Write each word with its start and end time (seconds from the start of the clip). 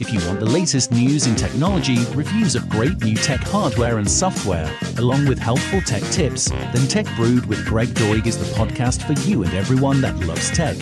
If 0.00 0.12
you 0.12 0.18
want 0.26 0.40
the 0.40 0.46
latest 0.46 0.90
news 0.90 1.28
in 1.28 1.36
technology, 1.36 1.98
reviews 2.16 2.56
of 2.56 2.68
great 2.68 3.00
new 3.04 3.14
tech 3.14 3.38
hardware 3.40 3.98
and 3.98 4.10
software, 4.10 4.68
along 4.98 5.28
with 5.28 5.38
helpful 5.38 5.80
tech 5.82 6.02
tips, 6.10 6.50
then 6.50 6.88
Tech 6.88 7.06
Brewed 7.14 7.46
with 7.46 7.64
Greg 7.64 7.90
Doig 7.90 8.26
is 8.26 8.36
the 8.36 8.56
podcast 8.56 9.06
for 9.06 9.12
you 9.28 9.44
and 9.44 9.54
everyone 9.54 10.00
that 10.00 10.18
loves 10.26 10.50
tech. 10.50 10.76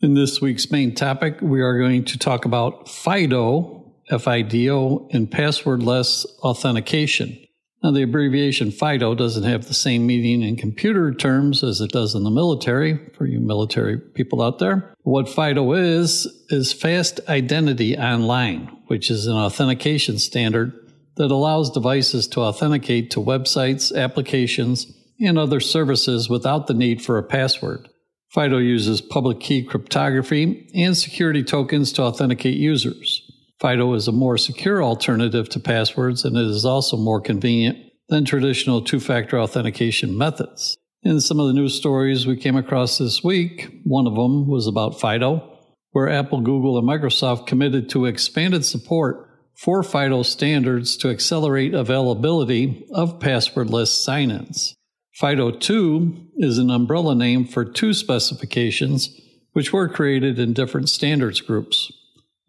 In 0.00 0.14
this 0.14 0.40
week's 0.40 0.70
main 0.70 0.94
topic, 0.94 1.38
we 1.42 1.60
are 1.60 1.76
going 1.76 2.04
to 2.04 2.18
talk 2.18 2.44
about 2.44 2.88
FIDO, 2.88 3.96
F-I-D-O, 4.10 5.08
and 5.10 5.28
passwordless 5.28 6.24
authentication. 6.38 7.36
Now, 7.82 7.92
the 7.92 8.02
abbreviation 8.02 8.70
FIDO 8.72 9.14
doesn't 9.14 9.44
have 9.44 9.66
the 9.66 9.74
same 9.74 10.06
meaning 10.06 10.42
in 10.42 10.56
computer 10.56 11.14
terms 11.14 11.64
as 11.64 11.80
it 11.80 11.90
does 11.90 12.14
in 12.14 12.24
the 12.24 12.30
military, 12.30 12.98
for 13.16 13.26
you 13.26 13.40
military 13.40 13.98
people 13.98 14.42
out 14.42 14.58
there. 14.58 14.94
What 15.02 15.30
FIDO 15.30 15.72
is, 15.72 16.26
is 16.50 16.74
Fast 16.74 17.20
Identity 17.26 17.96
Online, 17.96 18.66
which 18.88 19.10
is 19.10 19.26
an 19.26 19.36
authentication 19.36 20.18
standard 20.18 20.74
that 21.16 21.30
allows 21.30 21.70
devices 21.70 22.28
to 22.28 22.40
authenticate 22.40 23.10
to 23.12 23.20
websites, 23.20 23.94
applications, 23.96 24.86
and 25.18 25.38
other 25.38 25.60
services 25.60 26.28
without 26.28 26.66
the 26.66 26.74
need 26.74 27.02
for 27.02 27.16
a 27.16 27.22
password. 27.22 27.88
FIDO 28.28 28.58
uses 28.58 29.00
public 29.00 29.40
key 29.40 29.62
cryptography 29.62 30.70
and 30.74 30.96
security 30.96 31.42
tokens 31.42 31.92
to 31.92 32.02
authenticate 32.02 32.56
users. 32.56 33.29
FIDO 33.60 33.92
is 33.92 34.08
a 34.08 34.12
more 34.12 34.38
secure 34.38 34.82
alternative 34.82 35.48
to 35.50 35.60
passwords 35.60 36.24
and 36.24 36.36
it 36.36 36.46
is 36.46 36.64
also 36.64 36.96
more 36.96 37.20
convenient 37.20 37.76
than 38.08 38.24
traditional 38.24 38.80
two 38.80 39.00
factor 39.00 39.38
authentication 39.38 40.16
methods. 40.16 40.78
In 41.02 41.20
some 41.20 41.38
of 41.38 41.46
the 41.46 41.52
news 41.52 41.74
stories 41.74 42.26
we 42.26 42.36
came 42.36 42.56
across 42.56 42.96
this 42.96 43.22
week, 43.22 43.70
one 43.84 44.06
of 44.06 44.14
them 44.14 44.48
was 44.48 44.66
about 44.66 45.00
FIDO, 45.00 45.58
where 45.92 46.08
Apple, 46.08 46.40
Google, 46.40 46.78
and 46.78 46.88
Microsoft 46.88 47.46
committed 47.46 47.90
to 47.90 48.06
expanded 48.06 48.64
support 48.64 49.28
for 49.54 49.82
FIDO 49.82 50.22
standards 50.22 50.96
to 50.96 51.10
accelerate 51.10 51.74
availability 51.74 52.86
of 52.92 53.18
passwordless 53.18 53.88
sign 53.88 54.30
ins. 54.30 54.74
FIDO 55.14 55.50
2 55.50 56.28
is 56.38 56.56
an 56.56 56.70
umbrella 56.70 57.14
name 57.14 57.44
for 57.46 57.64
two 57.64 57.92
specifications 57.92 59.10
which 59.52 59.72
were 59.72 59.88
created 59.88 60.38
in 60.38 60.54
different 60.54 60.88
standards 60.88 61.40
groups. 61.40 61.92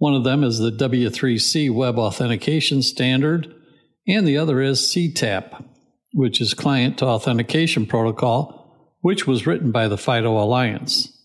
One 0.01 0.15
of 0.15 0.23
them 0.23 0.43
is 0.43 0.57
the 0.57 0.71
W3C 0.71 1.71
Web 1.71 1.99
Authentication 1.99 2.81
Standard, 2.81 3.53
and 4.07 4.27
the 4.27 4.35
other 4.35 4.59
is 4.59 4.79
CTAP, 4.79 5.63
which 6.13 6.41
is 6.41 6.55
Client 6.55 6.97
to 6.97 7.05
Authentication 7.05 7.85
Protocol, 7.85 8.97
which 9.01 9.27
was 9.27 9.45
written 9.45 9.71
by 9.71 9.87
the 9.87 9.99
FIDO 9.99 10.39
Alliance. 10.39 11.15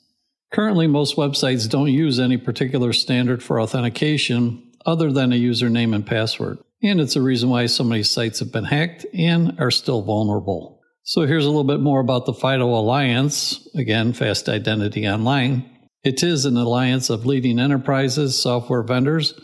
Currently, 0.52 0.88
most 0.88 1.16
websites 1.16 1.66
don't 1.66 1.90
use 1.90 2.20
any 2.20 2.36
particular 2.36 2.92
standard 2.92 3.42
for 3.42 3.58
authentication 3.62 4.62
other 4.84 5.10
than 5.10 5.32
a 5.32 5.40
username 5.40 5.94
and 5.94 6.04
password, 6.04 6.58
and 6.82 7.00
it's 7.00 7.16
a 7.16 7.22
reason 7.22 7.48
why 7.48 7.64
so 7.64 7.82
many 7.82 8.02
sites 8.02 8.40
have 8.40 8.52
been 8.52 8.64
hacked 8.64 9.06
and 9.14 9.58
are 9.58 9.70
still 9.70 10.02
vulnerable. 10.02 10.82
So 11.02 11.22
here's 11.22 11.46
a 11.46 11.48
little 11.48 11.64
bit 11.64 11.80
more 11.80 12.00
about 12.00 12.26
the 12.26 12.34
FIDO 12.34 12.66
Alliance. 12.66 13.66
Again, 13.74 14.12
Fast 14.12 14.50
Identity 14.50 15.08
Online. 15.08 15.64
It 16.06 16.22
is 16.22 16.44
an 16.44 16.56
alliance 16.56 17.10
of 17.10 17.26
leading 17.26 17.58
enterprises, 17.58 18.40
software 18.40 18.84
vendors, 18.84 19.34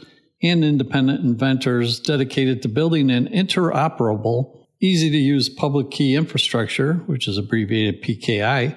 and 0.45 0.65
independent 0.65 1.25
inventors 1.25 1.99
dedicated 1.99 2.63
to 2.63 2.69
building 2.69 3.11
an 3.11 3.27
interoperable, 3.27 4.69
easy 4.81 5.11
to 5.11 5.17
use 5.17 5.49
public 5.49 5.91
key 5.91 6.15
infrastructure, 6.15 7.03
which 7.07 7.27
is 7.27 7.37
abbreviated 7.37 8.01
PKI. 8.01 8.77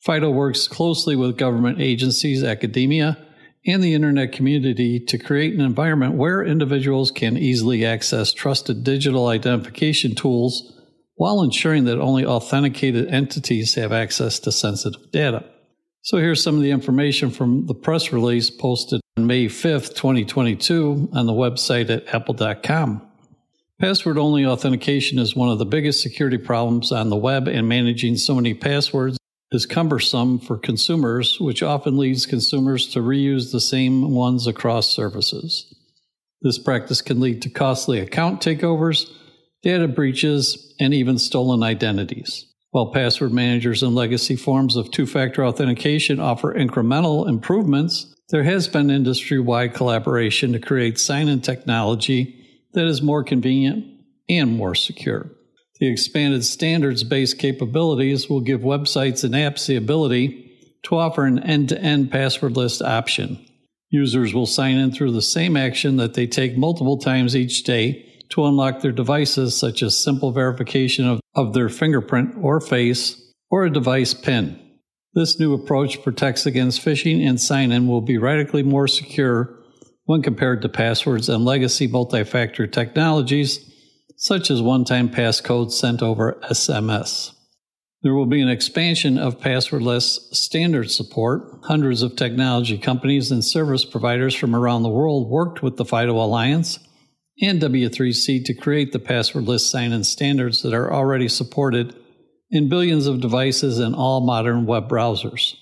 FIDO 0.00 0.32
works 0.32 0.66
closely 0.66 1.14
with 1.14 1.38
government 1.38 1.80
agencies, 1.80 2.42
academia, 2.42 3.16
and 3.64 3.84
the 3.84 3.94
internet 3.94 4.32
community 4.32 4.98
to 4.98 5.16
create 5.16 5.54
an 5.54 5.60
environment 5.60 6.14
where 6.14 6.42
individuals 6.42 7.12
can 7.12 7.36
easily 7.36 7.86
access 7.86 8.32
trusted 8.32 8.82
digital 8.82 9.28
identification 9.28 10.16
tools 10.16 10.76
while 11.14 11.40
ensuring 11.40 11.84
that 11.84 12.00
only 12.00 12.26
authenticated 12.26 13.06
entities 13.06 13.76
have 13.76 13.92
access 13.92 14.40
to 14.40 14.50
sensitive 14.50 15.12
data. 15.12 15.44
So 16.06 16.18
here's 16.18 16.40
some 16.40 16.54
of 16.54 16.62
the 16.62 16.70
information 16.70 17.30
from 17.30 17.66
the 17.66 17.74
press 17.74 18.12
release 18.12 18.48
posted 18.48 19.00
on 19.16 19.26
May 19.26 19.46
5th, 19.46 19.96
2022 19.96 21.08
on 21.12 21.26
the 21.26 21.32
website 21.32 21.90
at 21.90 22.14
apple.com. 22.14 23.02
Password 23.80 24.16
only 24.16 24.46
authentication 24.46 25.18
is 25.18 25.34
one 25.34 25.48
of 25.48 25.58
the 25.58 25.66
biggest 25.66 26.00
security 26.00 26.38
problems 26.38 26.92
on 26.92 27.10
the 27.10 27.16
web, 27.16 27.48
and 27.48 27.68
managing 27.68 28.16
so 28.16 28.36
many 28.36 28.54
passwords 28.54 29.18
is 29.50 29.66
cumbersome 29.66 30.38
for 30.38 30.56
consumers, 30.56 31.40
which 31.40 31.64
often 31.64 31.98
leads 31.98 32.24
consumers 32.24 32.86
to 32.90 33.00
reuse 33.00 33.50
the 33.50 33.60
same 33.60 34.12
ones 34.12 34.46
across 34.46 34.88
services. 34.88 35.74
This 36.40 36.56
practice 36.56 37.02
can 37.02 37.18
lead 37.18 37.42
to 37.42 37.50
costly 37.50 37.98
account 37.98 38.40
takeovers 38.40 39.10
data 39.66 39.88
breaches, 39.88 40.72
and 40.78 40.94
even 40.94 41.18
stolen 41.18 41.64
identities. 41.64 42.46
While 42.76 42.88
password 42.88 43.32
managers 43.32 43.82
and 43.82 43.94
legacy 43.94 44.36
forms 44.36 44.76
of 44.76 44.90
two 44.90 45.06
factor 45.06 45.42
authentication 45.46 46.20
offer 46.20 46.52
incremental 46.52 47.26
improvements, 47.26 48.14
there 48.28 48.42
has 48.42 48.68
been 48.68 48.90
industry 48.90 49.40
wide 49.40 49.72
collaboration 49.72 50.52
to 50.52 50.58
create 50.58 50.98
sign 50.98 51.28
in 51.28 51.40
technology 51.40 52.46
that 52.74 52.86
is 52.86 53.00
more 53.00 53.24
convenient 53.24 53.86
and 54.28 54.58
more 54.58 54.74
secure. 54.74 55.30
The 55.80 55.86
expanded 55.86 56.44
standards 56.44 57.02
based 57.02 57.38
capabilities 57.38 58.28
will 58.28 58.42
give 58.42 58.60
websites 58.60 59.24
and 59.24 59.32
apps 59.32 59.66
the 59.66 59.76
ability 59.76 60.52
to 60.82 60.96
offer 60.96 61.24
an 61.24 61.38
end 61.38 61.70
to 61.70 61.80
end 61.80 62.10
passwordless 62.10 62.86
option. 62.86 63.42
Users 63.88 64.34
will 64.34 64.44
sign 64.44 64.76
in 64.76 64.92
through 64.92 65.12
the 65.12 65.22
same 65.22 65.56
action 65.56 65.96
that 65.96 66.12
they 66.12 66.26
take 66.26 66.58
multiple 66.58 66.98
times 66.98 67.34
each 67.34 67.64
day 67.64 68.06
to 68.28 68.44
unlock 68.44 68.80
their 68.80 68.92
devices, 68.92 69.56
such 69.56 69.82
as 69.82 69.96
simple 69.96 70.30
verification 70.30 71.06
of, 71.06 71.20
of 71.36 71.52
their 71.52 71.68
fingerprint 71.68 72.34
or 72.40 72.60
face 72.60 73.22
or 73.50 73.64
a 73.64 73.72
device 73.72 74.14
PIN. 74.14 74.58
This 75.14 75.38
new 75.38 75.54
approach 75.54 76.02
protects 76.02 76.46
against 76.46 76.84
phishing 76.84 77.26
and 77.26 77.40
sign 77.40 77.70
in 77.70 77.86
will 77.86 78.00
be 78.00 78.18
radically 78.18 78.62
more 78.62 78.88
secure 78.88 79.62
when 80.06 80.22
compared 80.22 80.62
to 80.62 80.68
passwords 80.68 81.28
and 81.28 81.44
legacy 81.44 81.86
multi 81.86 82.24
factor 82.24 82.66
technologies, 82.66 83.72
such 84.16 84.50
as 84.50 84.62
one 84.62 84.84
time 84.84 85.08
passcodes 85.08 85.72
sent 85.72 86.02
over 86.02 86.38
SMS. 86.50 87.32
There 88.02 88.14
will 88.14 88.26
be 88.26 88.40
an 88.40 88.48
expansion 88.48 89.18
of 89.18 89.40
passwordless 89.40 90.34
standard 90.34 90.90
support. 90.90 91.42
Hundreds 91.64 92.02
of 92.02 92.14
technology 92.14 92.78
companies 92.78 93.30
and 93.32 93.44
service 93.44 93.84
providers 93.84 94.34
from 94.34 94.54
around 94.54 94.82
the 94.82 94.88
world 94.88 95.28
worked 95.28 95.62
with 95.62 95.76
the 95.76 95.84
FIDO 95.84 96.14
Alliance 96.14 96.78
and 97.40 97.60
W3C 97.60 98.44
to 98.44 98.54
create 98.54 98.92
the 98.92 98.98
passwordless 98.98 99.60
sign 99.60 99.92
in 99.92 100.04
standards 100.04 100.62
that 100.62 100.72
are 100.72 100.92
already 100.92 101.28
supported 101.28 101.94
in 102.50 102.68
billions 102.68 103.06
of 103.06 103.20
devices 103.20 103.78
and 103.78 103.94
all 103.94 104.24
modern 104.24 104.66
web 104.66 104.88
browsers. 104.88 105.54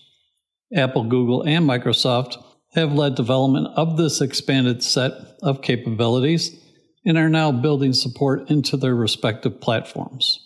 Apple, 0.74 1.04
Google, 1.04 1.42
and 1.42 1.68
Microsoft 1.68 2.42
have 2.74 2.92
led 2.92 3.14
development 3.14 3.68
of 3.76 3.96
this 3.96 4.20
expanded 4.20 4.82
set 4.82 5.12
of 5.42 5.62
capabilities 5.62 6.60
and 7.04 7.18
are 7.18 7.28
now 7.28 7.52
building 7.52 7.92
support 7.92 8.50
into 8.50 8.76
their 8.76 8.94
respective 8.94 9.60
platforms. 9.60 10.40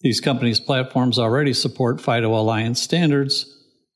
These 0.00 0.20
companies' 0.20 0.60
platforms 0.60 1.18
already 1.18 1.52
support 1.52 2.00
FIDO 2.00 2.34
Alliance 2.34 2.80
standards 2.80 3.52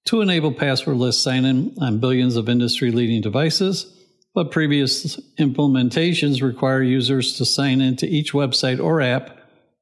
to 0.07 0.21
enable 0.21 0.53
passwordless 0.53 1.15
sign 1.15 1.45
in 1.45 1.75
on 1.81 2.01
billions 2.01 2.37
of 2.37 2.49
industry 2.49 2.91
leading 2.91 3.21
devices 3.21 4.00
but 4.35 4.51
previous 4.51 5.17
implementations 5.39 6.43
require 6.43 6.83
users 6.83 7.37
to 7.37 7.45
sign 7.45 7.81
into 7.81 8.07
each 8.07 8.33
website 8.33 8.83
or 8.83 9.01
app 9.01 9.37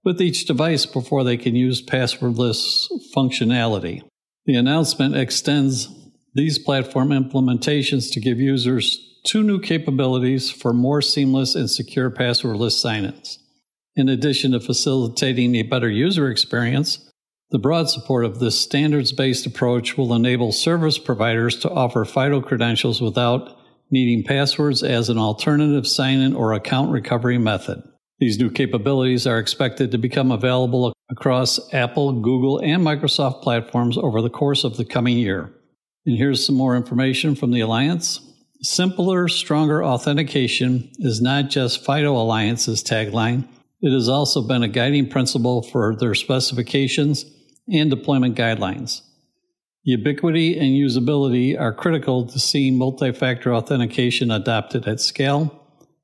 with 0.05 0.21
each 0.23 0.47
device 0.47 0.87
before 0.87 1.25
they 1.25 1.37
can 1.37 1.55
use 1.55 1.85
passwordless 1.85 2.89
functionality. 3.15 4.03
The 4.47 4.55
announcement 4.55 5.17
extends 5.17 5.89
these 6.35 6.59
platform 6.59 7.11
implementations 7.11 8.13
to 8.13 8.21
give 8.21 8.39
users 8.39 9.05
two 9.25 9.43
new 9.43 9.61
capabilities 9.61 10.51
for 10.51 10.73
more 10.73 11.03
seamless 11.03 11.55
and 11.55 11.71
secure 11.71 12.11
passwordless 12.11 12.73
sign 12.73 13.05
ins. 13.05 13.39
In 13.97 14.09
addition 14.09 14.53
to 14.53 14.61
facilitating 14.61 15.57
a 15.57 15.63
better 15.63 15.91
user 15.91 16.31
experience, 16.31 17.11
the 17.51 17.59
broad 17.59 17.91
support 17.91 18.25
of 18.25 18.39
this 18.39 18.59
standards 18.59 19.13
based 19.13 19.45
approach 19.45 19.99
will 19.99 20.15
enable 20.15 20.53
service 20.53 20.99
providers 20.99 21.59
to 21.61 21.71
offer 21.71 22.05
FIDO 22.05 22.43
credentials 22.43 23.01
without 23.01 23.58
needing 23.91 24.25
passwords 24.25 24.83
as 24.83 25.09
an 25.09 25.19
alternative 25.19 25.87
sign 25.87 26.21
in 26.21 26.35
or 26.35 26.53
account 26.53 26.91
recovery 26.91 27.39
method. 27.39 27.83
These 28.19 28.39
new 28.39 28.51
capabilities 28.51 29.27
are 29.27 29.39
expected 29.39 29.91
to 29.93 29.99
become 29.99 30.33
available 30.33 30.93
across 31.11 31.73
Apple, 31.73 32.21
Google, 32.21 32.59
and 32.59 32.83
Microsoft 32.83 33.43
platforms 33.43 33.97
over 33.97 34.21
the 34.21 34.31
course 34.31 34.65
of 34.65 34.77
the 34.77 34.85
coming 34.85 35.17
year. 35.17 35.53
And 36.05 36.17
here's 36.17 36.45
some 36.45 36.57
more 36.57 36.77
information 36.77 37.35
from 37.35 37.53
the 37.53 37.61
Alliance. 37.61 38.21
Simpler, 38.61 39.29
stronger 39.29 39.85
authentication 39.85 40.91
is 40.99 41.21
not 41.21 41.49
just 41.49 41.85
FIDO 41.85 42.17
Alliance's 42.17 42.83
tagline, 42.83 43.47
it 43.81 43.93
has 43.93 44.09
also 44.09 44.43
been 44.43 44.65
a 44.65 44.69
guiding 44.69 45.09
principle 45.09 45.63
for 45.63 45.95
their 45.95 46.15
specifications 46.15 47.25
and 47.73 47.91
deployment 47.91 48.37
guidelines. 48.37 49.03
Ubiquity 49.85 50.59
and 50.59 50.69
usability 50.69 51.59
are 51.59 51.73
critical 51.73 52.27
to 52.27 52.39
seeing 52.39 52.77
multi 52.77 53.13
factor 53.13 53.55
authentication 53.55 54.31
adopted 54.31 54.87
at 54.87 55.01
scale, 55.01 55.55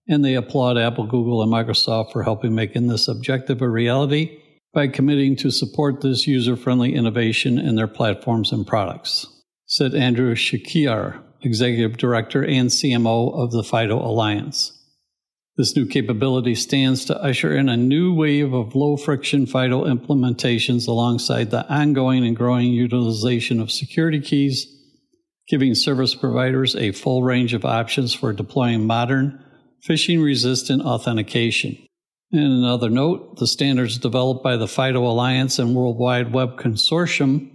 and 0.08 0.24
they 0.24 0.34
applaud 0.34 0.78
Apple, 0.78 1.06
Google, 1.06 1.42
and 1.42 1.52
Microsoft 1.52 2.12
for 2.12 2.22
helping 2.22 2.54
making 2.54 2.86
this 2.86 3.08
objective 3.08 3.60
a 3.60 3.68
reality 3.68 4.38
by 4.72 4.88
committing 4.88 5.36
to 5.36 5.50
support 5.50 6.00
this 6.00 6.26
user 6.26 6.56
friendly 6.56 6.94
innovation 6.94 7.58
in 7.58 7.76
their 7.76 7.88
platforms 7.88 8.52
and 8.52 8.66
products, 8.66 9.26
said 9.66 9.94
Andrew 9.94 10.34
Shikiar, 10.34 11.22
Executive 11.42 11.96
Director 11.96 12.44
and 12.44 12.70
CMO 12.70 13.34
of 13.34 13.52
the 13.52 13.62
FIDO 13.62 13.98
Alliance. 13.98 14.83
This 15.56 15.76
new 15.76 15.86
capability 15.86 16.56
stands 16.56 17.04
to 17.04 17.22
usher 17.22 17.56
in 17.56 17.68
a 17.68 17.76
new 17.76 18.12
wave 18.12 18.52
of 18.52 18.74
low 18.74 18.96
friction 18.96 19.46
FIDO 19.46 19.84
implementations 19.84 20.88
alongside 20.88 21.50
the 21.50 21.64
ongoing 21.72 22.26
and 22.26 22.34
growing 22.34 22.72
utilization 22.72 23.60
of 23.60 23.70
security 23.70 24.20
keys, 24.20 24.66
giving 25.48 25.76
service 25.76 26.16
providers 26.16 26.74
a 26.74 26.90
full 26.90 27.22
range 27.22 27.54
of 27.54 27.64
options 27.64 28.12
for 28.12 28.32
deploying 28.32 28.84
modern, 28.84 29.44
phishing 29.88 30.24
resistant 30.24 30.82
authentication. 30.82 31.78
In 32.32 32.42
another 32.42 32.90
note, 32.90 33.36
the 33.36 33.46
standards 33.46 33.96
developed 33.98 34.42
by 34.42 34.56
the 34.56 34.66
FIDO 34.66 35.06
Alliance 35.06 35.60
and 35.60 35.76
World 35.76 35.98
Wide 35.98 36.32
Web 36.32 36.58
Consortium 36.58 37.48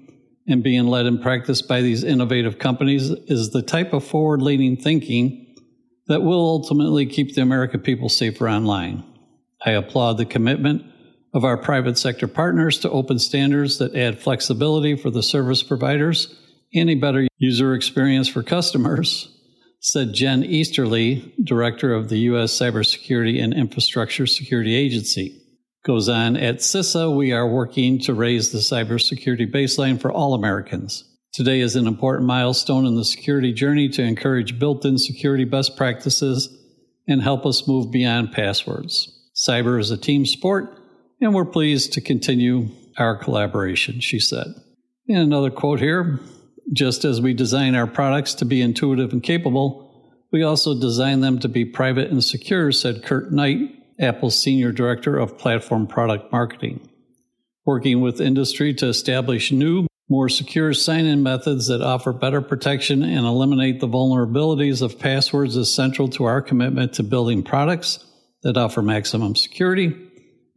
and 0.48 0.64
being 0.64 0.88
led 0.88 1.06
in 1.06 1.20
practice 1.20 1.62
by 1.62 1.82
these 1.82 2.06
innovative 2.06 2.60
companies 2.60 3.10
is 3.10 3.50
the 3.50 3.62
type 3.62 3.92
of 3.92 4.06
forward 4.06 4.42
leaning 4.42 4.78
thinking 4.78 5.49
that 6.10 6.24
will 6.24 6.42
ultimately 6.42 7.06
keep 7.06 7.34
the 7.34 7.42
American 7.42 7.80
people 7.80 8.10
safer 8.10 8.50
online. 8.50 9.04
I 9.66 9.72
applaud 9.72 10.18
the 10.18 10.26
commitment 10.26 10.84
of 11.34 11.46
our 11.46 11.56
private 11.56 11.98
sector 11.98 12.28
partners 12.28 12.80
to 12.80 12.90
open 12.90 13.20
standards 13.20 13.78
that 13.78 13.96
add 13.96 14.20
flexibility 14.20 14.96
for 14.96 15.12
the 15.12 15.24
service 15.24 15.64
providers 15.64 16.36
and 16.74 16.90
a 16.90 16.96
better 16.96 17.28
user 17.38 17.76
experience 17.76 18.28
for 18.28 18.42
customers, 18.42 19.30
said 19.80 20.14
Jen 20.14 20.44
Easterly, 20.44 21.34
director 21.44 21.94
of 21.94 22.10
the 22.10 22.20
U.S. 22.20 22.58
Cybersecurity 22.58 23.42
and 23.42 23.54
Infrastructure 23.54 24.26
Security 24.26 24.76
Agency. 24.76 25.40
Goes 25.86 26.10
on, 26.10 26.36
at 26.36 26.58
CISA, 26.58 27.16
we 27.16 27.32
are 27.32 27.48
working 27.48 28.00
to 28.02 28.14
raise 28.14 28.52
the 28.52 28.60
cybersecurity 28.60 29.50
baseline 29.52 30.02
for 30.02 30.12
all 30.12 30.34
Americans. 30.34 31.06
Today 31.32 31.60
is 31.60 31.76
an 31.76 31.86
important 31.86 32.28
milestone 32.28 32.86
in 32.86 32.96
the 32.96 33.06
security 33.06 33.54
journey 33.54 33.88
to 33.90 34.02
encourage 34.02 34.58
built 34.58 34.84
in 34.84 34.98
security 34.98 35.46
best 35.46 35.78
practices 35.78 36.50
and 37.08 37.22
help 37.22 37.46
us 37.46 37.68
move 37.68 37.92
beyond 37.92 38.32
passwords. 38.32 39.16
Cyber 39.36 39.80
is 39.80 39.92
a 39.92 39.98
team 39.98 40.26
sport, 40.26 40.76
and 41.22 41.34
we're 41.34 41.46
pleased 41.46 41.94
to 41.94 42.02
continue 42.02 42.70
our 42.98 43.16
collaboration, 43.16 44.00
she 44.00 44.20
said. 44.20 44.48
And 45.08 45.20
another 45.20 45.52
quote 45.52 45.80
here 45.80 46.20
just 46.74 47.06
as 47.06 47.20
we 47.20 47.34
design 47.34 47.76
our 47.76 47.88
products 47.88 48.34
to 48.36 48.46
be 48.46 48.62
intuitive 48.62 49.12
and 49.12 49.24
capable, 49.24 49.90
we 50.32 50.44
also 50.44 50.80
design 50.80 51.22
them 51.22 51.40
to 51.40 51.48
be 51.48 51.66
private 51.66 52.12
and 52.12 52.24
secure, 52.24 52.72
said 52.72 53.04
Kurt 53.04 53.32
Knight, 53.32 53.72
Apple's 54.00 54.40
Senior 54.40 54.72
Director 54.72 55.18
of 55.18 55.38
Platform 55.38 55.88
Product 55.88 56.32
Marketing. 56.32 56.88
Working 57.66 58.02
with 58.02 58.22
industry 58.22 58.74
to 58.76 58.88
establish 58.88 59.52
new, 59.52 59.88
more 60.10 60.28
secure 60.28 60.74
sign 60.74 61.06
in 61.06 61.22
methods 61.22 61.68
that 61.68 61.82
offer 61.82 62.12
better 62.12 62.42
protection 62.42 63.04
and 63.04 63.26
eliminate 63.26 63.80
the 63.80 63.88
vulnerabilities 63.88 64.82
of 64.82 64.98
passwords 64.98 65.56
is 65.56 65.74
central 65.74 66.08
to 66.08 66.26
our 66.26 66.42
commitment 66.42 66.94
to 66.94 67.04
building 67.04 67.44
products 67.44 68.04
that 68.42 68.58
offer 68.58 68.82
maximum 68.82 69.36
security 69.36 69.96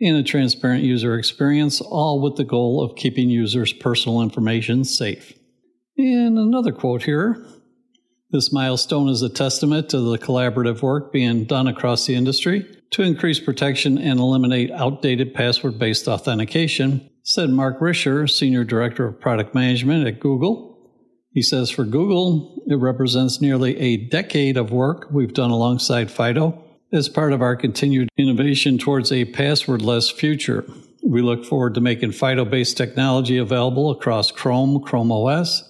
and 0.00 0.16
a 0.16 0.22
transparent 0.22 0.82
user 0.82 1.16
experience, 1.16 1.80
all 1.80 2.20
with 2.20 2.36
the 2.36 2.44
goal 2.44 2.82
of 2.82 2.96
keeping 2.96 3.28
users' 3.30 3.72
personal 3.72 4.22
information 4.22 4.84
safe. 4.84 5.32
And 5.98 6.38
another 6.38 6.72
quote 6.72 7.02
here 7.02 7.46
this 8.30 8.50
milestone 8.50 9.10
is 9.10 9.20
a 9.20 9.28
testament 9.28 9.90
to 9.90 10.00
the 10.00 10.16
collaborative 10.16 10.80
work 10.80 11.12
being 11.12 11.44
done 11.44 11.68
across 11.68 12.06
the 12.06 12.14
industry 12.14 12.66
to 12.92 13.02
increase 13.02 13.38
protection 13.38 13.98
and 13.98 14.18
eliminate 14.18 14.70
outdated 14.70 15.34
password 15.34 15.78
based 15.78 16.08
authentication 16.08 17.10
said 17.22 17.50
Mark 17.50 17.80
Risher, 17.80 18.28
Senior 18.28 18.64
Director 18.64 19.06
of 19.06 19.20
Product 19.20 19.54
Management 19.54 20.06
at 20.06 20.20
Google. 20.20 20.72
He 21.30 21.42
says 21.42 21.70
for 21.70 21.84
Google, 21.84 22.62
it 22.66 22.76
represents 22.76 23.40
nearly 23.40 23.78
a 23.78 24.08
decade 24.08 24.56
of 24.56 24.72
work 24.72 25.08
we've 25.10 25.32
done 25.32 25.50
alongside 25.50 26.10
FIDO 26.10 26.62
as 26.92 27.08
part 27.08 27.32
of 27.32 27.40
our 27.40 27.56
continued 27.56 28.08
innovation 28.18 28.76
towards 28.76 29.10
a 29.10 29.24
passwordless 29.24 30.12
future. 30.12 30.64
We 31.02 31.22
look 31.22 31.44
forward 31.44 31.74
to 31.74 31.80
making 31.80 32.12
FIDO 32.12 32.44
based 32.44 32.76
technology 32.76 33.38
available 33.38 33.90
across 33.90 34.30
Chrome, 34.30 34.82
Chrome 34.82 35.10
OS, 35.10 35.62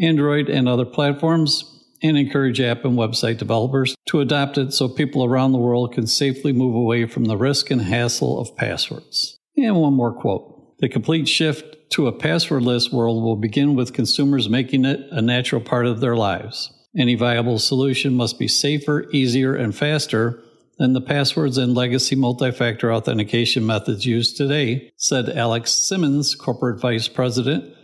Android, 0.00 0.48
and 0.48 0.68
other 0.68 0.84
platforms, 0.84 1.64
and 2.02 2.16
encourage 2.16 2.60
app 2.60 2.84
and 2.84 2.96
website 2.96 3.38
developers 3.38 3.94
to 4.06 4.20
adopt 4.20 4.58
it 4.58 4.72
so 4.72 4.88
people 4.88 5.24
around 5.24 5.52
the 5.52 5.58
world 5.58 5.92
can 5.92 6.06
safely 6.06 6.52
move 6.52 6.74
away 6.74 7.06
from 7.06 7.24
the 7.24 7.36
risk 7.36 7.70
and 7.70 7.82
hassle 7.82 8.38
of 8.40 8.56
passwords. 8.56 9.38
And 9.56 9.76
one 9.76 9.94
more 9.94 10.12
quote. 10.12 10.59
The 10.80 10.88
complete 10.88 11.28
shift 11.28 11.90
to 11.90 12.06
a 12.06 12.12
passwordless 12.12 12.90
world 12.90 13.22
will 13.22 13.36
begin 13.36 13.74
with 13.74 13.92
consumers 13.92 14.48
making 14.48 14.86
it 14.86 15.00
a 15.10 15.20
natural 15.20 15.60
part 15.60 15.84
of 15.84 16.00
their 16.00 16.16
lives. 16.16 16.72
Any 16.96 17.16
viable 17.16 17.58
solution 17.58 18.14
must 18.14 18.38
be 18.38 18.48
safer, 18.48 19.06
easier, 19.12 19.54
and 19.54 19.76
faster 19.76 20.42
than 20.78 20.94
the 20.94 21.02
passwords 21.02 21.58
and 21.58 21.74
legacy 21.74 22.16
multi 22.16 22.50
factor 22.50 22.90
authentication 22.92 23.66
methods 23.66 24.06
used 24.06 24.38
today, 24.38 24.90
said 24.96 25.28
Alex 25.28 25.70
Simons, 25.70 26.34
Corporate 26.34 26.80
Vice 26.80 27.08
President, 27.08 27.74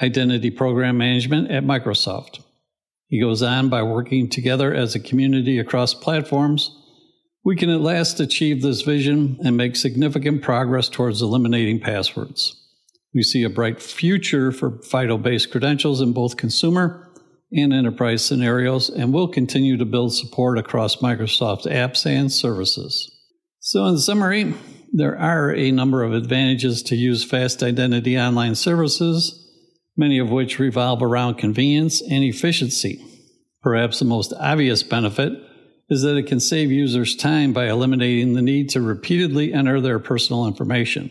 Identity 0.00 0.50
Program 0.50 0.96
Management 0.96 1.50
at 1.50 1.62
Microsoft. 1.62 2.40
He 3.08 3.20
goes 3.20 3.42
on 3.42 3.68
by 3.68 3.82
working 3.82 4.30
together 4.30 4.72
as 4.72 4.94
a 4.94 5.00
community 5.00 5.58
across 5.58 5.92
platforms 5.92 6.74
we 7.46 7.54
can 7.54 7.70
at 7.70 7.80
last 7.80 8.18
achieve 8.18 8.60
this 8.60 8.82
vision 8.82 9.38
and 9.44 9.56
make 9.56 9.76
significant 9.76 10.42
progress 10.42 10.88
towards 10.88 11.22
eliminating 11.22 11.78
passwords. 11.78 12.60
We 13.14 13.22
see 13.22 13.44
a 13.44 13.48
bright 13.48 13.80
future 13.80 14.50
for 14.50 14.82
FIDO 14.82 15.18
based 15.18 15.52
credentials 15.52 16.00
in 16.00 16.12
both 16.12 16.36
consumer 16.36 17.08
and 17.52 17.72
enterprise 17.72 18.24
scenarios, 18.24 18.90
and 18.90 19.14
will 19.14 19.28
continue 19.28 19.76
to 19.76 19.84
build 19.84 20.12
support 20.12 20.58
across 20.58 20.96
Microsoft 20.96 21.70
apps 21.70 22.04
and 22.04 22.32
services. 22.32 23.08
So, 23.60 23.86
in 23.86 23.98
summary, 23.98 24.52
there 24.92 25.16
are 25.16 25.54
a 25.54 25.70
number 25.70 26.02
of 26.02 26.12
advantages 26.12 26.82
to 26.82 26.96
use 26.96 27.22
fast 27.22 27.62
identity 27.62 28.18
online 28.18 28.56
services, 28.56 29.48
many 29.96 30.18
of 30.18 30.30
which 30.30 30.58
revolve 30.58 31.00
around 31.00 31.36
convenience 31.36 32.02
and 32.02 32.24
efficiency. 32.24 33.00
Perhaps 33.62 34.00
the 34.00 34.04
most 34.04 34.32
obvious 34.40 34.82
benefit 34.82 35.45
is 35.88 36.02
that 36.02 36.16
it 36.16 36.26
can 36.26 36.40
save 36.40 36.72
users 36.72 37.14
time 37.14 37.52
by 37.52 37.68
eliminating 37.68 38.32
the 38.32 38.42
need 38.42 38.68
to 38.70 38.80
repeatedly 38.80 39.52
enter 39.52 39.80
their 39.80 39.98
personal 39.98 40.46
information. 40.46 41.10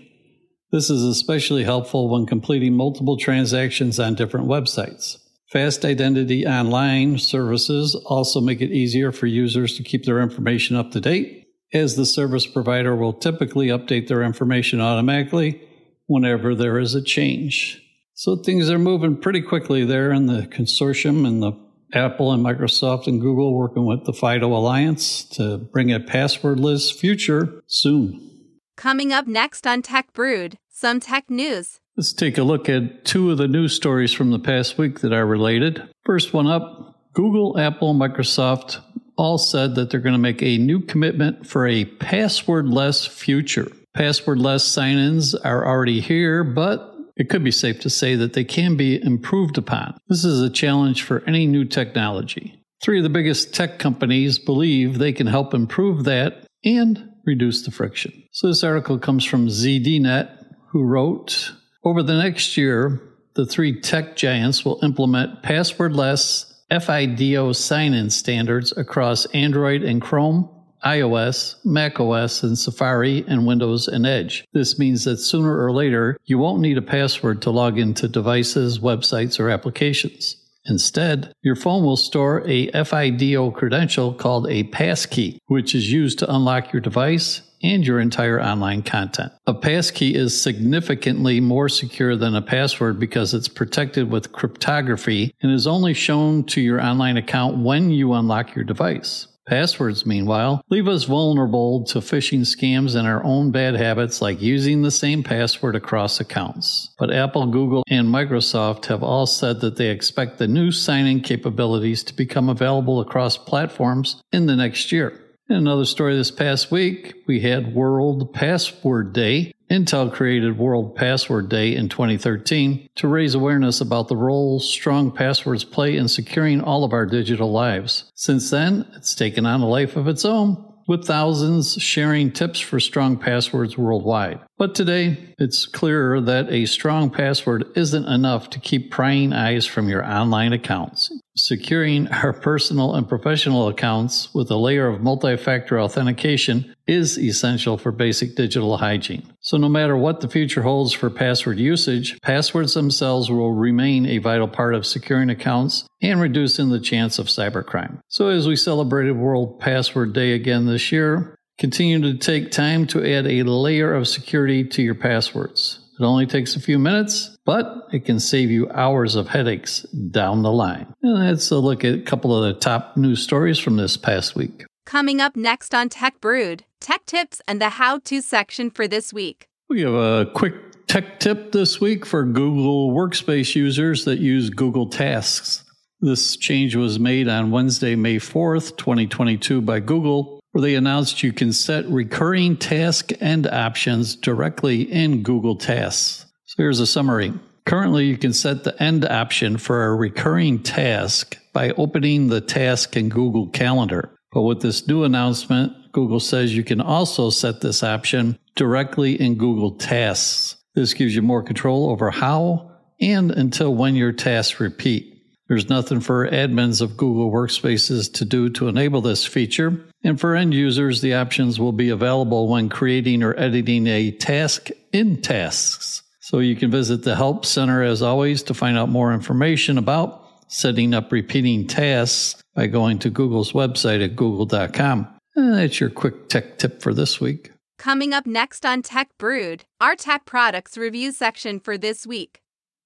This 0.72 0.90
is 0.90 1.04
especially 1.04 1.64
helpful 1.64 2.10
when 2.10 2.26
completing 2.26 2.74
multiple 2.74 3.18
transactions 3.18 4.00
on 4.00 4.16
different 4.16 4.48
websites. 4.48 5.18
Fast 5.52 5.86
Identity 5.86 6.46
Online 6.46 7.18
services 7.18 7.96
also 8.06 8.42
make 8.42 8.62
it 8.62 8.72
easier 8.72 9.12
for 9.12 9.28
users 9.28 9.78
to 9.78 9.84
keep 9.84 10.04
their 10.04 10.20
information 10.20 10.76
up 10.76 10.92
to 10.92 11.00
date, 11.00 11.48
as 11.74 11.96
the 11.96 12.06
service 12.06 12.46
provider 12.46 12.96
will 12.96 13.14
typically 13.14 13.68
update 13.68 14.08
their 14.08 14.24
information 14.24 14.82
automatically 14.82 15.62
whenever 16.08 16.56
there 16.56 16.78
is 16.80 16.96
a 16.96 17.02
change. 17.02 17.82
So 18.16 18.36
things 18.36 18.70
are 18.70 18.80
moving 18.80 19.18
pretty 19.18 19.42
quickly 19.42 19.86
there 19.86 20.12
in 20.12 20.26
the 20.26 20.44
consortium 20.44 21.28
and 21.28 21.42
the 21.42 21.54
Apple 21.94 22.32
and 22.32 22.44
Microsoft 22.44 23.08
and 23.08 23.22
Google 23.22 23.54
working 23.54 23.86
with 23.86 24.06
the 24.06 24.14
FIDO 24.14 24.48
Alliance 24.54 25.24
to 25.30 25.58
bring 25.58 25.92
a 25.92 26.00
passwordless 26.00 26.94
future 26.94 27.62
soon. 27.68 28.32
Coming 28.76 29.14
up 29.14 29.28
next 29.28 29.66
on 29.66 29.82
Tech 29.82 30.12
Brewed, 30.14 30.58
some 30.70 31.00
tech 31.00 31.30
news. 31.30 31.80
Let's 31.96 32.12
take 32.12 32.38
a 32.38 32.44
look 32.44 32.68
at 32.68 33.06
two 33.06 33.32
of 33.32 33.38
the 33.38 33.48
news 33.48 33.74
stories 33.74 34.12
from 34.12 34.32
the 34.32 34.40
past 34.40 34.78
week 34.78 35.00
that 35.00 35.14
are 35.14 35.26
related. 35.26 35.88
First 36.04 36.34
one 36.34 36.48
up 36.48 37.14
Google, 37.14 37.58
Apple, 37.58 37.94
Microsoft 37.94 38.80
all 39.18 39.38
said 39.38 39.76
that 39.76 39.90
they're 39.90 40.02
going 40.02 40.14
to 40.14 40.20
make 40.20 40.44
a 40.44 40.58
new 40.58 40.82
commitment 40.82 41.48
for 41.48 41.66
a 41.66 41.86
passwordless 41.86 43.08
future. 43.08 43.72
Passwordless 43.96 44.62
sign 44.62 44.98
ins 44.98 45.34
are 45.34 45.66
already 45.66 46.02
here, 46.02 46.44
but 46.44 46.95
it 47.16 47.30
could 47.30 47.44
be 47.44 47.52
safe 47.52 47.80
to 47.82 47.90
say 47.90 48.16
that 48.16 48.34
they 48.34 48.44
can 48.44 48.76
be 48.76 49.02
improved 49.02 49.58
upon. 49.58 49.98
This 50.10 50.26
is 50.26 50.42
a 50.42 50.50
challenge 50.50 51.04
for 51.04 51.24
any 51.28 51.48
new 51.48 51.66
technology. 51.66 52.62
Three 52.84 52.98
of 53.00 53.04
the 53.04 53.10
biggest 53.10 53.54
tech 53.54 53.80
companies 53.80 54.38
believe 54.38 54.98
they 54.98 55.14
can 55.14 55.28
help 55.28 55.54
improve 55.54 56.04
that 56.04 56.46
and 56.64 57.10
reduce 57.26 57.64
the 57.64 57.72
friction. 57.72 58.24
So, 58.32 58.48
this 58.48 58.64
article 58.64 59.00
comes 59.00 59.24
from 59.24 59.48
ZDNet, 59.48 60.30
who 60.70 60.84
wrote 60.84 61.54
Over 61.84 62.04
the 62.04 62.18
next 62.18 62.58
year, 62.58 63.02
the 63.36 63.46
three 63.46 63.80
tech 63.80 64.16
giants 64.16 64.66
will 64.66 64.80
implement 64.84 65.44
passwordless 65.44 66.52
FIDO 66.70 67.54
sign 67.54 67.94
in 67.94 68.10
standards 68.10 68.76
across 68.76 69.26
Android 69.28 69.84
and 69.84 70.02
Chrome, 70.02 70.50
iOS, 70.86 71.56
macOS, 71.66 72.44
and 72.44 72.58
Safari, 72.58 73.26
and 73.28 73.48
Windows 73.48 73.88
and 73.88 74.06
Edge. 74.06 74.46
This 74.54 74.78
means 74.78 75.04
that 75.06 75.18
sooner 75.18 75.64
or 75.64 75.72
later, 75.72 76.18
you 76.26 76.38
won't 76.38 76.62
need 76.62 76.78
a 76.78 76.82
password 76.82 77.42
to 77.42 77.52
log 77.52 77.80
into 77.80 78.08
devices, 78.08 78.80
websites, 78.80 79.40
or 79.40 79.50
applications. 79.50 80.38
Instead, 80.68 81.32
your 81.44 81.56
phone 81.56 81.84
will 81.84 81.98
store 81.98 82.44
a 82.48 82.72
FIDO 82.72 83.52
credential 83.52 84.14
called 84.14 84.48
a 84.50 84.64
passkey, 84.64 85.40
which 85.46 85.76
is 85.76 85.92
used 85.92 86.20
to 86.20 86.34
unlock 86.34 86.74
your 86.74 86.82
device 86.82 87.42
and 87.62 87.86
your 87.86 88.00
entire 88.00 88.42
online 88.42 88.84
content. 88.84 89.32
A 89.48 89.54
passkey 89.54 90.14
is 90.16 90.40
significantly 90.40 91.40
more 91.40 91.70
secure 91.70 92.16
than 92.16 92.36
a 92.36 92.42
password 92.42 93.00
because 93.00 93.34
it's 93.34 93.48
protected 93.48 94.12
with 94.12 94.32
cryptography 94.32 95.34
and 95.42 95.52
is 95.52 95.68
only 95.68 95.94
shown 95.94 96.44
to 96.46 96.62
your 96.62 96.82
online 96.82 97.18
account 97.18 97.58
when 97.58 97.90
you 97.90 98.14
unlock 98.14 98.56
your 98.56 98.66
device. 98.66 99.28
Passwords, 99.48 100.08
meanwhile, 100.08 100.64
leave 100.70 100.88
us 100.88 101.04
vulnerable 101.04 101.84
to 101.86 102.00
phishing 102.00 102.42
scams 102.42 102.96
and 102.96 103.08
our 103.08 103.24
own 103.24 103.52
bad 103.52 103.76
habits 103.76 104.20
like 104.22 104.42
using 104.42 104.82
the 104.82 104.90
same 104.90 105.22
password 105.22 105.76
across 105.76 106.20
accounts. 106.20 106.94
But 106.98 107.14
Apple, 107.14 107.46
Google, 107.48 107.84
and 107.88 108.08
Microsoft 108.08 108.86
have 108.86 109.04
all 109.04 109.28
said 109.28 109.62
that 109.62 109.76
they 109.76 109.90
expect 109.90 110.40
the 110.40 110.48
new 110.48 110.72
sign 110.72 111.06
in 111.06 111.22
capabilities 111.22 112.04
to 112.06 112.16
become 112.16 112.50
available 112.50 113.00
across 113.00 113.38
platforms 113.38 114.22
in 114.32 114.48
the 114.48 114.56
next 114.56 114.92
year. 114.92 115.25
In 115.48 115.58
another 115.58 115.86
story 115.86 116.16
this 116.16 116.32
past 116.32 116.72
week, 116.72 117.14
we 117.28 117.42
had 117.42 117.76
World 117.76 118.34
Password 118.34 119.14
Day. 119.14 119.54
Intel 119.70 120.12
created 120.12 120.58
World 120.58 120.96
Password 120.96 121.50
Day 121.50 121.76
in 121.76 121.88
2013 121.88 122.90
to 122.96 123.08
raise 123.08 123.36
awareness 123.36 123.80
about 123.80 124.08
the 124.08 124.16
role 124.16 124.60
strong 124.60 125.12
passwords 125.12 125.64
play 125.64 125.98
in 125.98 126.08
securing 126.08 126.62
all 126.62 126.84
of 126.84 126.94
our 126.94 127.06
digital 127.06 127.52
lives. 127.52 128.12
Since 128.16 128.50
then, 128.50 128.88
it's 128.96 129.14
taken 129.14 129.46
on 129.46 129.62
a 129.62 129.68
life 129.68 129.96
of 129.96 130.08
its 130.08 130.26
own 130.26 130.66
with 130.88 131.06
thousands 131.06 131.74
sharing 131.74 132.32
tips 132.32 132.60
for 132.60 132.80
strong 132.80 133.16
passwords 133.16 133.78
worldwide. 133.78 134.40
But 134.58 134.74
today, 134.74 135.36
it's 135.38 135.68
clearer 135.68 136.22
that 136.22 136.52
a 136.52 136.66
strong 136.66 137.12
password 137.12 137.66
isn't 137.76 138.08
enough 138.08 138.50
to 138.50 138.60
keep 138.60 138.90
prying 138.90 139.32
eyes 139.32 139.68
from 139.68 139.90
your 139.90 140.04
online 140.04 140.54
accounts. 140.54 141.12
Securing 141.38 142.08
our 142.08 142.32
personal 142.32 142.96
and 142.96 143.10
professional 143.10 143.68
accounts 143.68 144.34
with 144.34 144.50
a 144.50 144.56
layer 144.56 144.88
of 144.88 145.02
multi 145.02 145.36
factor 145.36 145.78
authentication 145.82 146.74
is 146.88 147.18
essential 147.20 147.78
for 147.78 147.92
basic 147.92 148.38
digital 148.38 148.78
hygiene. 148.78 149.34
So, 149.42 149.58
no 149.58 149.68
matter 149.68 149.98
what 149.98 150.22
the 150.22 150.30
future 150.30 150.62
holds 150.62 150.94
for 150.94 151.10
password 151.10 151.60
usage, 151.60 152.18
passwords 152.22 152.74
themselves 152.74 153.30
will 153.30 153.52
remain 153.52 154.06
a 154.06 154.20
vital 154.20 154.48
part 154.48 154.74
of 154.76 154.86
securing 154.86 155.30
accounts 155.30 155.86
and 156.02 156.22
reducing 156.22 156.70
the 156.70 156.80
chance 156.80 157.20
of 157.20 157.28
cybercrime. 157.28 158.00
So, 158.08 158.30
as 158.30 158.48
we 158.48 158.56
celebrated 158.56 159.18
World 159.18 159.60
Password 159.60 160.14
Day 160.14 160.32
again 160.32 160.68
this 160.68 160.90
year, 160.90 161.36
continue 161.58 162.00
to 162.02 162.18
take 162.18 162.52
time 162.52 162.88
to 162.88 163.06
add 163.06 163.28
a 163.28 163.44
layer 163.44 163.94
of 163.94 164.08
security 164.08 164.64
to 164.70 164.82
your 164.82 164.96
passwords. 164.96 165.80
It 166.00 166.04
only 166.06 166.28
takes 166.28 166.56
a 166.56 166.62
few 166.62 166.80
minutes, 166.80 167.35
but 167.46 167.88
it 167.92 168.06
can 168.06 168.20
save 168.20 168.52
you 168.52 168.70
hours 168.72 169.16
of 169.16 169.28
headaches 169.28 169.82
down 170.12 170.42
the 170.42 170.52
line. 170.52 170.88
And 171.02 171.20
let's 171.20 171.52
uh, 171.52 171.58
look 171.60 171.86
at 171.86 171.94
a 171.94 172.02
couple 172.02 172.36
of 172.36 172.44
the 172.44 172.60
top 172.60 172.98
news 172.98 173.22
stories 173.22 173.60
from 173.60 173.78
this 173.78 173.98
past 173.98 174.36
week. 174.36 174.66
Coming 174.86 175.22
up 175.22 175.36
next 175.36 175.74
on 175.74 175.90
Tech 175.90 176.20
Brewed, 176.22 176.64
tech 176.80 177.06
tips 177.06 177.42
and 177.48 177.62
the 177.62 177.70
how 177.70 178.00
to 178.00 178.22
section 178.22 178.70
for 178.70 178.88
this 178.88 179.14
week. 179.14 179.48
We 179.70 179.82
have 179.82 179.94
a 179.94 180.30
quick 180.34 180.54
tech 180.88 181.20
tip 181.20 181.52
this 181.52 181.82
week 181.82 182.06
for 182.06 182.24
Google 182.24 182.92
Workspace 182.92 183.56
users 183.56 184.06
that 184.06 184.20
use 184.20 184.50
Google 184.50 184.88
Tasks. 184.88 185.64
This 186.02 186.36
change 186.38 186.76
was 186.76 187.00
made 187.00 187.28
on 187.28 187.52
Wednesday, 187.52 187.96
May 187.96 188.18
4th, 188.18 188.78
2022, 188.78 189.62
by 189.62 189.80
Google 189.80 190.36
where 190.56 190.62
they 190.62 190.76
announced 190.76 191.22
you 191.22 191.34
can 191.34 191.52
set 191.52 191.86
recurring 191.90 192.56
task 192.56 193.12
end 193.20 193.46
options 193.46 194.16
directly 194.16 194.84
in 194.84 195.22
Google 195.22 195.58
Tasks. 195.58 196.25
So 196.56 196.64
here's 196.64 196.80
a 196.80 196.88
summary. 196.88 197.34
Currently, 197.66 198.06
you 198.06 198.18
can 198.18 198.32
set 198.32 198.64
the 198.64 198.82
end 198.82 199.04
option 199.04 199.58
for 199.58 199.84
a 199.84 199.96
recurring 199.96 200.64
task 200.64 201.38
by 201.52 201.72
opening 201.72 202.28
the 202.28 202.40
task 202.40 202.96
in 202.96 203.10
Google 203.10 203.50
Calendar. 203.50 204.10
But 204.32 204.44
with 204.44 204.62
this 204.62 204.88
new 204.88 205.04
announcement, 205.04 205.74
Google 205.92 206.22
says 206.22 206.56
you 206.56 206.64
can 206.64 206.80
also 206.80 207.30
set 207.30 207.60
this 207.60 207.84
option 207.84 208.40
directly 208.56 209.20
in 209.20 209.36
Google 209.36 209.72
Tasks. 209.72 210.56
This 210.76 210.94
gives 210.94 211.14
you 211.14 211.22
more 211.22 211.44
control 211.44 211.90
over 211.90 212.10
how 212.10 212.72
and 213.02 213.32
until 213.32 213.76
when 213.76 213.96
your 213.96 214.14
tasks 214.14 214.62
repeat. 214.62 215.12
There's 215.50 215.68
nothing 215.68 216.00
for 216.00 216.30
admins 216.30 216.82
of 216.82 216.96
Google 216.96 217.32
Workspaces 217.32 218.14
to 218.14 218.24
do 218.24 218.50
to 218.52 218.70
enable 218.70 219.02
this 219.02 219.26
feature, 219.26 219.86
and 220.06 220.18
for 220.18 220.36
end 220.36 220.54
users, 220.54 221.02
the 221.02 221.16
options 221.16 221.60
will 221.60 221.74
be 221.74 221.90
available 221.90 222.48
when 222.48 222.70
creating 222.70 223.24
or 223.24 223.38
editing 223.38 223.88
a 223.88 224.12
task 224.12 224.70
in 224.94 225.22
Tasks. 225.22 226.02
So 226.26 226.40
you 226.40 226.56
can 226.56 226.72
visit 226.72 227.04
the 227.04 227.16
Help 227.16 227.46
Center 227.46 227.84
as 227.84 228.02
always 228.02 228.42
to 228.44 228.56
find 228.56 228.80
out 228.80 228.90
more 228.90 229.14
information 229.14 229.78
about 229.78 230.28
setting 230.48 230.92
up 230.92 231.12
repeating 231.12 231.68
tasks 231.68 232.42
by 232.56 232.66
going 232.66 232.98
to 232.98 233.12
Google's 233.12 233.52
website 233.52 234.04
at 234.04 234.16
google.com. 234.16 235.08
And 235.36 235.54
eh, 235.54 235.58
that's 235.58 235.80
your 235.80 235.92
quick 235.92 236.28
tech 236.28 236.58
tip 236.58 236.82
for 236.82 236.96
this 236.96 237.22
week. 237.22 237.52
Coming 237.78 238.12
up 238.12 238.26
next 238.26 238.66
on 238.66 238.82
Tech 238.82 239.10
Brewed, 239.20 239.66
our 239.80 239.96
tech 239.96 240.26
products 240.26 240.80
review 240.80 241.12
section 241.12 241.60
for 241.60 241.78
this 241.78 242.08
week. 242.08 242.42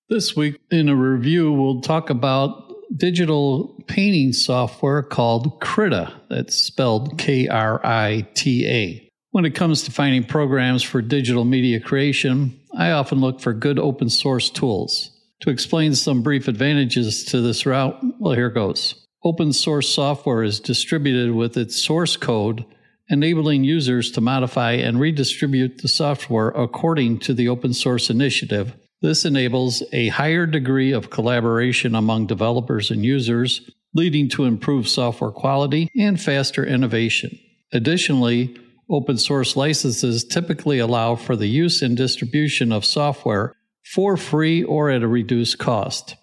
This 0.10 0.36
week 0.36 0.60
in 0.70 0.90
a 0.90 0.96
review, 0.98 1.50
we'll 1.50 1.80
talk 1.80 2.10
about 2.10 2.74
digital 2.98 3.82
painting 3.88 4.34
software 4.34 5.02
called 5.02 5.62
Krita. 5.62 6.12
That's 6.30 6.58
spelled 6.58 7.18
K 7.18 7.48
R 7.48 7.80
I 7.86 8.28
T 8.34 8.68
A. 8.68 9.10
When 9.32 9.46
it 9.46 9.56
comes 9.56 9.84
to 9.84 9.92
finding 9.92 10.26
programs 10.26 10.84
for 10.84 11.02
digital 11.02 11.46
media 11.46 11.80
creation, 11.80 12.59
I 12.76 12.92
often 12.92 13.20
look 13.20 13.40
for 13.40 13.54
good 13.54 13.80
open 13.80 14.10
source 14.10 14.50
tools. 14.50 15.12
To 15.42 15.50
explain 15.50 15.96
some 15.96 16.22
brief 16.22 16.48
advantages 16.48 17.24
to 17.26 17.42
this 17.42 17.66
route, 17.66 17.98
well, 18.20 18.34
here 18.34 18.50
goes. 18.50 18.96
Open 19.24 19.54
source 19.54 19.94
software 19.94 20.44
is 20.44 20.60
distributed 20.60 21.34
with 21.34 21.58
its 21.58 21.82
source 21.82 22.18
code, 22.18 22.66
enabling 23.10 23.64
users 23.64 24.12
to 24.12 24.22
modify 24.22 24.74
and 24.74 25.00
redistribute 25.00 25.82
the 25.82 25.88
software 25.88 26.50
according 26.50 27.20
to 27.20 27.34
the 27.34 27.48
open 27.48 27.74
source 27.74 28.10
initiative 28.10 28.74
this 29.02 29.24
enables 29.24 29.82
a 29.94 30.10
higher 30.10 30.46
degree 30.46 30.92
of 30.92 31.10
collaboration 31.10 31.96
among 31.96 32.28
developers 32.28 32.92
and 32.92 33.06
users, 33.06 33.70
leading 33.94 34.28
to 34.30 34.44
improved 34.44 34.90
software 34.90 35.32
quality 35.32 35.90
and 35.98 36.20
faster 36.20 36.66
innovation. 36.66 37.40
Additionally, 37.72 38.58
open 38.90 39.18
source 39.18 39.56
licenses 39.56 40.24
typically 40.24 40.80
allow 40.80 41.16
for 41.16 41.36
the 41.36 41.48
use 41.48 41.82
and 41.82 41.96
distribution 41.96 42.72
of 42.72 42.86
software 42.86 43.54
for 43.94 44.18
free 44.18 44.64
or 44.64 44.90
at 44.90 45.04
a 45.04 45.08
reduced 45.08 45.60
cost. 45.60 46.16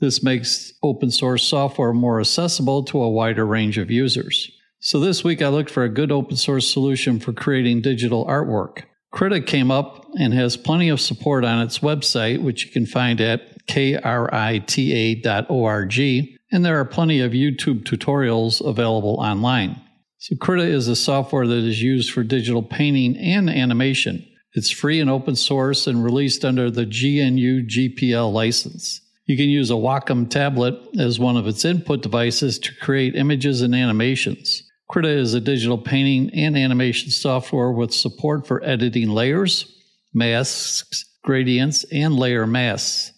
This 0.00 0.22
makes 0.22 0.72
open 0.82 1.10
source 1.10 1.44
software 1.44 1.92
more 1.92 2.20
accessible 2.20 2.84
to 2.84 3.02
a 3.02 3.10
wider 3.10 3.46
range 3.46 3.78
of 3.78 3.90
users. 3.90 4.50
So, 4.80 5.00
this 5.00 5.24
week 5.24 5.40
I 5.40 5.48
looked 5.48 5.70
for 5.70 5.84
a 5.84 5.88
good 5.88 6.12
open 6.12 6.36
source 6.36 6.70
solution 6.70 7.18
for 7.18 7.32
creating 7.32 7.80
digital 7.80 8.26
artwork. 8.26 8.82
Krita 9.12 9.40
came 9.40 9.70
up 9.70 10.06
and 10.18 10.34
has 10.34 10.56
plenty 10.56 10.88
of 10.88 11.00
support 11.00 11.44
on 11.44 11.62
its 11.62 11.78
website, 11.78 12.42
which 12.42 12.66
you 12.66 12.72
can 12.72 12.84
find 12.84 13.20
at 13.20 13.66
krita.org, 13.66 15.98
and 16.52 16.64
there 16.64 16.80
are 16.80 16.84
plenty 16.84 17.20
of 17.20 17.32
YouTube 17.32 17.84
tutorials 17.84 18.60
available 18.60 19.16
online. 19.20 19.80
So, 20.24 20.36
Krita 20.36 20.64
is 20.64 20.88
a 20.88 20.96
software 20.96 21.46
that 21.46 21.54
is 21.54 21.82
used 21.82 22.10
for 22.10 22.22
digital 22.22 22.62
painting 22.62 23.14
and 23.18 23.50
animation. 23.50 24.26
It's 24.54 24.70
free 24.70 24.98
and 24.98 25.10
open 25.10 25.36
source 25.36 25.86
and 25.86 26.02
released 26.02 26.46
under 26.46 26.70
the 26.70 26.86
GNU 26.86 27.66
GPL 27.66 28.32
license. 28.32 29.02
You 29.26 29.36
can 29.36 29.50
use 29.50 29.70
a 29.70 29.74
Wacom 29.74 30.30
tablet 30.30 30.76
as 30.98 31.18
one 31.18 31.36
of 31.36 31.46
its 31.46 31.66
input 31.66 32.00
devices 32.00 32.58
to 32.60 32.74
create 32.80 33.16
images 33.16 33.60
and 33.60 33.74
animations. 33.74 34.62
Krita 34.88 35.10
is 35.10 35.34
a 35.34 35.42
digital 35.42 35.76
painting 35.76 36.30
and 36.32 36.56
animation 36.56 37.10
software 37.10 37.70
with 37.70 37.92
support 37.92 38.46
for 38.46 38.64
editing 38.64 39.10
layers, 39.10 39.78
masks, 40.14 41.04
gradients, 41.22 41.84
and 41.92 42.16
layer 42.16 42.46
masks. 42.46 43.12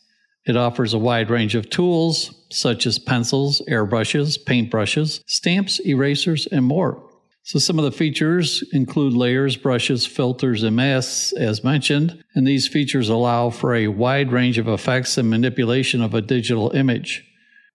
It 0.44 0.56
offers 0.56 0.92
a 0.92 0.98
wide 0.98 1.30
range 1.30 1.54
of 1.54 1.70
tools 1.70 2.35
such 2.50 2.86
as 2.86 2.98
pencils, 2.98 3.62
airbrushes, 3.68 4.38
paintbrushes, 4.42 5.22
stamps, 5.26 5.80
erasers, 5.86 6.46
and 6.46 6.64
more. 6.64 7.02
So, 7.42 7.60
some 7.60 7.78
of 7.78 7.84
the 7.84 7.92
features 7.92 8.64
include 8.72 9.12
layers, 9.12 9.56
brushes, 9.56 10.04
filters, 10.04 10.64
and 10.64 10.74
masks, 10.74 11.32
as 11.32 11.62
mentioned, 11.62 12.24
and 12.34 12.44
these 12.44 12.66
features 12.66 13.08
allow 13.08 13.50
for 13.50 13.74
a 13.74 13.86
wide 13.86 14.32
range 14.32 14.58
of 14.58 14.66
effects 14.66 15.16
and 15.16 15.30
manipulation 15.30 16.02
of 16.02 16.12
a 16.12 16.20
digital 16.20 16.70
image. 16.72 17.24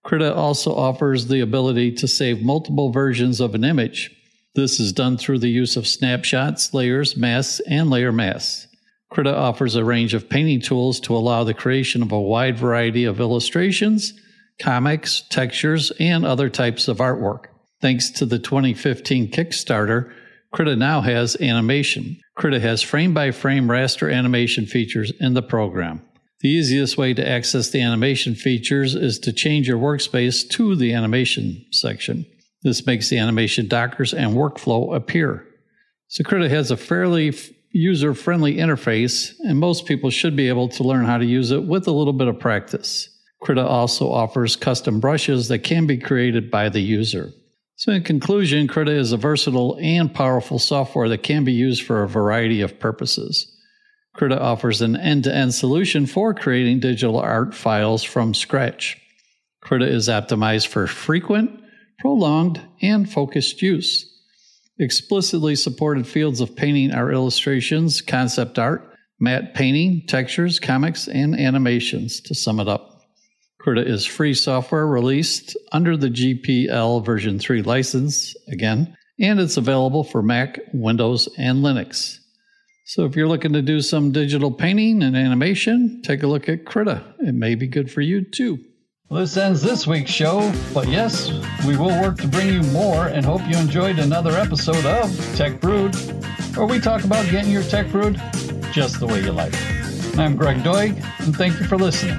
Krita 0.02 0.34
also 0.34 0.74
offers 0.74 1.28
the 1.28 1.40
ability 1.40 1.92
to 1.92 2.08
save 2.08 2.42
multiple 2.42 2.90
versions 2.90 3.40
of 3.40 3.54
an 3.54 3.64
image. 3.64 4.10
This 4.54 4.78
is 4.78 4.92
done 4.92 5.16
through 5.16 5.38
the 5.38 5.48
use 5.48 5.76
of 5.76 5.86
snapshots, 5.86 6.74
layers, 6.74 7.16
masks, 7.16 7.60
and 7.66 7.88
layer 7.88 8.12
masks. 8.12 8.66
Krita 9.08 9.34
offers 9.34 9.74
a 9.74 9.84
range 9.84 10.12
of 10.12 10.28
painting 10.28 10.60
tools 10.60 10.98
to 11.00 11.16
allow 11.16 11.44
the 11.44 11.54
creation 11.54 12.02
of 12.02 12.12
a 12.12 12.20
wide 12.20 12.58
variety 12.58 13.04
of 13.04 13.20
illustrations, 13.20 14.12
comics, 14.60 15.22
textures, 15.30 15.92
and 15.98 16.24
other 16.24 16.48
types 16.48 16.88
of 16.88 16.98
artwork. 16.98 17.46
Thanks 17.80 18.10
to 18.12 18.26
the 18.26 18.38
2015 18.38 19.30
Kickstarter, 19.30 20.12
Krita 20.52 20.76
now 20.76 21.00
has 21.00 21.36
animation. 21.40 22.20
Krita 22.36 22.60
has 22.60 22.82
frame 22.82 23.14
by 23.14 23.30
frame 23.30 23.68
raster 23.68 24.12
animation 24.12 24.66
features 24.66 25.12
in 25.18 25.34
the 25.34 25.42
program. 25.42 26.02
The 26.40 26.50
easiest 26.50 26.98
way 26.98 27.14
to 27.14 27.28
access 27.28 27.70
the 27.70 27.80
animation 27.80 28.34
features 28.34 28.94
is 28.94 29.18
to 29.20 29.32
change 29.32 29.68
your 29.68 29.78
workspace 29.78 30.48
to 30.50 30.76
the 30.76 30.92
animation 30.92 31.64
section. 31.70 32.26
This 32.62 32.86
makes 32.86 33.08
the 33.08 33.18
animation 33.18 33.68
dockers 33.68 34.12
and 34.12 34.32
workflow 34.32 34.94
appear. 34.94 35.46
So 36.08 36.22
Krita 36.24 36.48
has 36.48 36.70
a 36.70 36.76
fairly 36.76 37.32
user 37.70 38.12
friendly 38.12 38.56
interface, 38.56 39.32
and 39.40 39.58
most 39.58 39.86
people 39.86 40.10
should 40.10 40.36
be 40.36 40.48
able 40.48 40.68
to 40.68 40.82
learn 40.82 41.06
how 41.06 41.18
to 41.18 41.24
use 41.24 41.50
it 41.50 41.64
with 41.64 41.86
a 41.86 41.92
little 41.92 42.12
bit 42.12 42.28
of 42.28 42.38
practice. 42.38 43.08
Krita 43.42 43.66
also 43.66 44.10
offers 44.10 44.54
custom 44.54 45.00
brushes 45.00 45.48
that 45.48 45.60
can 45.60 45.86
be 45.86 45.98
created 45.98 46.48
by 46.48 46.68
the 46.68 46.80
user. 46.80 47.32
So, 47.74 47.90
in 47.90 48.04
conclusion, 48.04 48.68
Krita 48.68 48.92
is 48.92 49.10
a 49.10 49.16
versatile 49.16 49.76
and 49.80 50.14
powerful 50.14 50.60
software 50.60 51.08
that 51.08 51.24
can 51.24 51.42
be 51.42 51.52
used 51.52 51.82
for 51.82 52.02
a 52.02 52.08
variety 52.08 52.60
of 52.60 52.78
purposes. 52.78 53.52
Krita 54.14 54.40
offers 54.40 54.80
an 54.80 54.94
end 54.94 55.24
to 55.24 55.34
end 55.34 55.54
solution 55.54 56.06
for 56.06 56.32
creating 56.34 56.78
digital 56.78 57.18
art 57.18 57.52
files 57.52 58.04
from 58.04 58.32
scratch. 58.32 58.96
Krita 59.60 59.88
is 59.88 60.08
optimized 60.08 60.68
for 60.68 60.86
frequent, 60.86 61.60
prolonged, 61.98 62.60
and 62.80 63.10
focused 63.10 63.60
use. 63.60 64.08
Explicitly 64.78 65.56
supported 65.56 66.06
fields 66.06 66.40
of 66.40 66.54
painting 66.54 66.92
are 66.92 67.10
illustrations, 67.10 68.02
concept 68.02 68.58
art, 68.58 68.88
matte 69.18 69.54
painting, 69.54 70.06
textures, 70.06 70.60
comics, 70.60 71.08
and 71.08 71.34
animations, 71.34 72.20
to 72.20 72.36
sum 72.36 72.60
it 72.60 72.68
up. 72.68 72.91
Krita 73.62 73.86
is 73.86 74.04
free 74.04 74.34
software 74.34 74.88
released 74.88 75.56
under 75.70 75.96
the 75.96 76.08
GPL 76.08 77.06
version 77.06 77.38
3 77.38 77.62
license, 77.62 78.34
again, 78.48 78.96
and 79.20 79.38
it's 79.38 79.56
available 79.56 80.02
for 80.02 80.20
Mac, 80.20 80.58
Windows, 80.74 81.28
and 81.38 81.58
Linux. 81.64 82.18
So 82.86 83.04
if 83.04 83.14
you're 83.14 83.28
looking 83.28 83.52
to 83.52 83.62
do 83.62 83.80
some 83.80 84.10
digital 84.10 84.50
painting 84.50 85.04
and 85.04 85.16
animation, 85.16 86.02
take 86.04 86.24
a 86.24 86.26
look 86.26 86.48
at 86.48 86.64
Krita. 86.64 87.04
It 87.20 87.36
may 87.36 87.54
be 87.54 87.68
good 87.68 87.88
for 87.88 88.00
you 88.00 88.28
too. 88.28 88.58
Well, 89.08 89.20
this 89.20 89.36
ends 89.36 89.62
this 89.62 89.86
week's 89.86 90.10
show, 90.10 90.52
but 90.74 90.88
yes, 90.88 91.30
we 91.64 91.76
will 91.76 92.00
work 92.00 92.18
to 92.18 92.26
bring 92.26 92.48
you 92.48 92.62
more 92.72 93.06
and 93.06 93.24
hope 93.24 93.42
you 93.48 93.56
enjoyed 93.56 94.00
another 94.00 94.32
episode 94.32 94.84
of 94.84 95.36
Tech 95.36 95.60
Brewed, 95.60 95.94
where 96.56 96.66
we 96.66 96.80
talk 96.80 97.04
about 97.04 97.30
getting 97.30 97.52
your 97.52 97.62
tech 97.62 97.88
brewed 97.92 98.20
just 98.72 98.98
the 98.98 99.06
way 99.06 99.22
you 99.22 99.30
like. 99.30 99.54
I'm 100.18 100.34
Greg 100.34 100.64
Doig, 100.64 101.00
and 101.20 101.36
thank 101.36 101.60
you 101.60 101.66
for 101.66 101.76
listening. 101.76 102.18